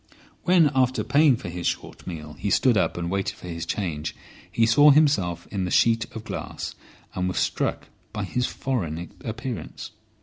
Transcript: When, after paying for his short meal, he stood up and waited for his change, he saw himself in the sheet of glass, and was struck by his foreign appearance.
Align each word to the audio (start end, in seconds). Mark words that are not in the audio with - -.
When, 0.45 0.71
after 0.73 1.03
paying 1.03 1.35
for 1.35 1.49
his 1.49 1.67
short 1.67 2.07
meal, 2.07 2.33
he 2.33 2.49
stood 2.49 2.75
up 2.75 2.97
and 2.97 3.11
waited 3.11 3.35
for 3.35 3.47
his 3.47 3.67
change, 3.67 4.15
he 4.51 4.65
saw 4.65 4.89
himself 4.89 5.45
in 5.51 5.63
the 5.63 5.69
sheet 5.69 6.05
of 6.15 6.23
glass, 6.23 6.73
and 7.13 7.27
was 7.27 7.37
struck 7.37 7.87
by 8.11 8.23
his 8.23 8.47
foreign 8.47 9.11
appearance. 9.23 9.91